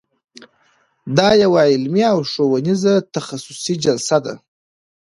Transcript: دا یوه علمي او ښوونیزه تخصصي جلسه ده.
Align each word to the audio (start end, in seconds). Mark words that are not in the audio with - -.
دا 1.17 1.29
یوه 1.43 1.61
علمي 1.71 2.03
او 2.13 2.19
ښوونیزه 2.31 2.93
تخصصي 3.15 3.73
جلسه 3.83 4.17
ده. 4.25 4.33